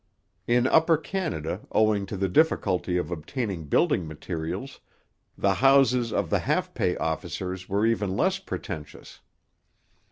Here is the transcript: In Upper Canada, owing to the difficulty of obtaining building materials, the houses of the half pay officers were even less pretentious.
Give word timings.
In 0.47 0.65
Upper 0.65 0.97
Canada, 0.97 1.61
owing 1.71 2.07
to 2.07 2.17
the 2.17 2.27
difficulty 2.27 2.97
of 2.97 3.11
obtaining 3.11 3.65
building 3.65 4.07
materials, 4.07 4.79
the 5.37 5.53
houses 5.53 6.11
of 6.11 6.31
the 6.31 6.39
half 6.39 6.73
pay 6.73 6.97
officers 6.97 7.69
were 7.69 7.85
even 7.85 8.17
less 8.17 8.39
pretentious. 8.39 9.19